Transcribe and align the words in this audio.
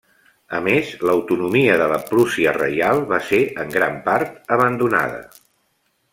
A 0.59 0.59
més, 0.67 0.93
l'autonomia 1.09 1.75
de 1.81 1.89
la 1.91 1.99
Prússia 2.07 2.55
Reial 2.57 3.03
va 3.13 3.21
ser 3.29 3.43
en 3.65 3.77
gran 3.77 4.01
part 4.09 4.53
abandonada. 4.59 5.23